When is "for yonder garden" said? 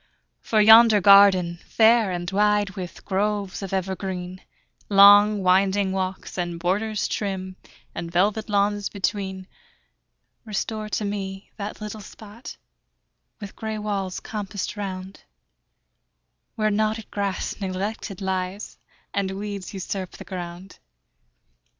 0.39-1.59